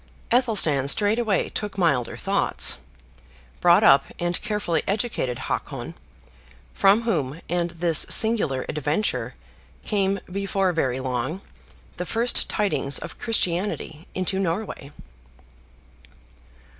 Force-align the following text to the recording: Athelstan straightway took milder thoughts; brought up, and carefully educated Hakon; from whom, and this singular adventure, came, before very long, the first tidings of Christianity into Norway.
Athelstan 0.33 0.87
straightway 0.87 1.47
took 1.49 1.77
milder 1.77 2.17
thoughts; 2.17 2.79
brought 3.59 3.83
up, 3.83 4.05
and 4.17 4.41
carefully 4.41 4.81
educated 4.87 5.37
Hakon; 5.41 5.93
from 6.73 7.03
whom, 7.03 7.39
and 7.47 7.69
this 7.69 8.07
singular 8.09 8.65
adventure, 8.67 9.35
came, 9.85 10.19
before 10.25 10.73
very 10.73 10.99
long, 10.99 11.41
the 11.97 12.05
first 12.07 12.49
tidings 12.49 12.97
of 12.97 13.19
Christianity 13.19 14.07
into 14.15 14.39
Norway. 14.39 14.91